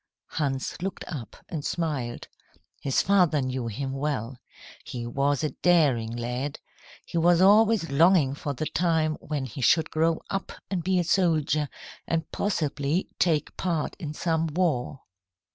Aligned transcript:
Hans 0.29 0.81
looked 0.81 1.05
up 1.07 1.35
and 1.47 1.63
smiled. 1.63 2.27
His 2.81 3.03
father 3.03 3.39
knew 3.39 3.67
him 3.67 3.91
well. 3.93 4.39
He 4.83 5.05
was 5.05 5.43
a 5.43 5.51
daring 5.51 6.09
lad. 6.11 6.57
He 7.05 7.19
was 7.19 7.39
always 7.39 7.91
longing 7.91 8.33
for 8.33 8.55
the 8.55 8.65
time 8.65 9.13
when 9.21 9.45
he 9.45 9.61
should 9.61 9.91
grow 9.91 10.19
up 10.31 10.53
and 10.71 10.83
be 10.83 10.97
a 10.97 11.03
soldier, 11.03 11.69
and 12.07 12.31
possibly 12.31 13.09
take 13.19 13.55
part 13.57 13.95
in 13.99 14.15
some 14.15 14.47
war. 14.47 15.01